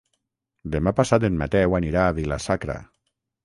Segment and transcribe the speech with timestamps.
[0.75, 2.83] Demà passat en Mateu anirà a Vila-sacra.